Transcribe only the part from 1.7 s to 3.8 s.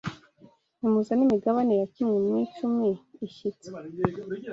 ya kimwe mu icumi ishyitse